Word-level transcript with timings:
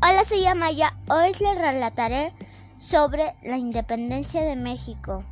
Hola, 0.00 0.24
soy 0.24 0.46
Amaya. 0.46 0.94
Hoy 1.10 1.32
les 1.40 1.58
relataré 1.58 2.32
sobre 2.78 3.34
la 3.42 3.56
independencia 3.56 4.42
de 4.42 4.54
México. 4.54 5.24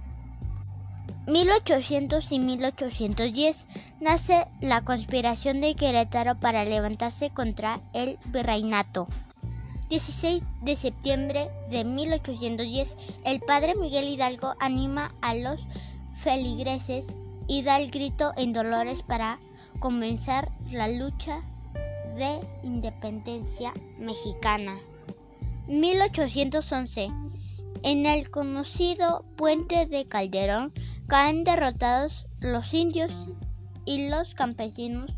1800 1.29 2.33
y 2.33 2.41
1810 2.41 3.65
nace 4.01 4.49
la 4.61 4.83
conspiración 4.83 5.61
de 5.61 5.77
Querétaro 5.77 6.35
para 6.41 6.65
levantarse 6.65 7.31
contra 7.31 7.81
el 7.93 8.19
virreinato. 8.25 9.07
16 9.89 10.43
de 10.63 10.75
septiembre 10.75 11.49
de 11.71 11.85
1810, 11.85 12.97
el 13.25 13.39
padre 13.39 13.77
Miguel 13.77 14.09
Hidalgo 14.09 14.57
anima 14.59 15.15
a 15.23 15.37
los 15.37 15.61
feligreses 16.13 17.17
y 17.47 17.63
da 17.63 17.79
el 17.79 17.93
grito 17.93 18.33
en 18.37 18.53
Dolores 18.53 19.05
para 19.05 19.39
comenzar 19.79 20.51
la 20.73 20.89
lucha 20.89 21.45
de 22.17 22.41
independencia 22.63 23.73
mexicana. 23.99 24.77
1811. 25.69 27.11
En 27.83 28.07
el 28.07 28.31
conocido 28.31 29.25
puente 29.37 29.87
de 29.87 30.07
Calderón 30.07 30.73
caen 31.07 31.45
derrotados 31.45 32.27
los 32.41 32.75
indios 32.75 33.13
y 33.85 34.09
los 34.09 34.35
campesinos 34.35 35.15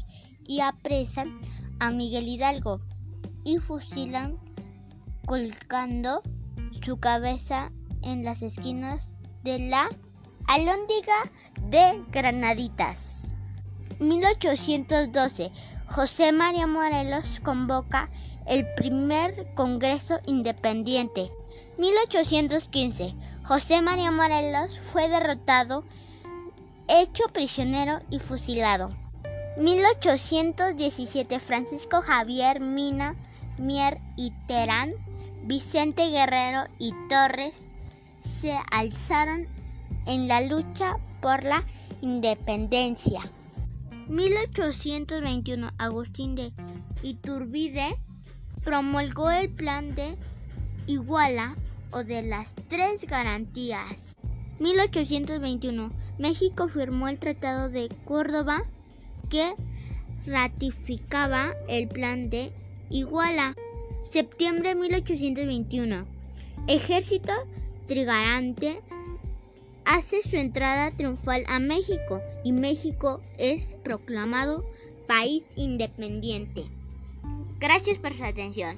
y 0.46 0.60
apresan 0.60 1.40
a 1.80 1.90
Miguel 1.90 2.28
Hidalgo 2.28 2.80
y 3.44 3.58
fusilan 3.58 4.38
colgando 5.26 6.20
su 6.84 6.98
cabeza 6.98 7.72
en 8.02 8.24
las 8.24 8.42
esquinas 8.42 9.14
de 9.42 9.58
la 9.58 9.88
Alhóndiga 10.46 11.30
de 11.70 12.02
Granaditas. 12.10 13.34
1812. 14.00 15.50
José 15.90 16.32
María 16.32 16.66
Morelos 16.66 17.40
convoca 17.42 18.10
el 18.46 18.66
primer 18.74 19.52
Congreso 19.54 20.18
Independiente. 20.26 21.32
1815. 21.78 23.14
José 23.42 23.80
María 23.80 24.10
Morelos 24.10 24.78
fue 24.78 25.08
derrotado, 25.08 25.84
hecho 26.88 27.24
prisionero 27.32 28.00
y 28.10 28.18
fusilado. 28.18 28.90
1817. 29.56 31.40
Francisco 31.40 32.02
Javier 32.02 32.60
Mina, 32.60 33.16
Mier 33.56 33.98
y 34.14 34.32
Terán, 34.46 34.92
Vicente 35.44 36.10
Guerrero 36.10 36.64
y 36.78 36.92
Torres 37.08 37.70
se 38.18 38.54
alzaron 38.70 39.48
en 40.04 40.28
la 40.28 40.42
lucha 40.42 40.98
por 41.22 41.44
la 41.44 41.64
independencia. 42.02 43.22
1821 44.08 45.70
Agustín 45.76 46.34
de 46.34 46.52
Iturbide 47.02 47.98
promulgó 48.64 49.30
el 49.30 49.50
plan 49.50 49.94
de 49.94 50.16
Iguala 50.86 51.56
o 51.90 52.04
de 52.04 52.22
las 52.22 52.54
tres 52.68 53.04
garantías. 53.04 54.16
1821 54.60 55.92
México 56.18 56.68
firmó 56.68 57.08
el 57.08 57.18
Tratado 57.18 57.68
de 57.68 57.90
Córdoba 58.06 58.64
que 59.28 59.54
ratificaba 60.24 61.54
el 61.68 61.86
plan 61.88 62.30
de 62.30 62.52
Iguala. 62.88 63.54
Septiembre 64.10 64.74
1821 64.74 66.06
Ejército 66.66 67.32
Trigarante 67.86 68.80
hace 69.88 70.20
su 70.22 70.36
entrada 70.36 70.90
triunfal 70.90 71.44
a 71.48 71.58
México 71.58 72.20
y 72.44 72.52
México 72.52 73.22
es 73.38 73.64
proclamado 73.82 74.62
país 75.06 75.44
independiente. 75.56 76.66
Gracias 77.58 77.96
por 77.96 78.12
su 78.12 78.22
atención. 78.22 78.76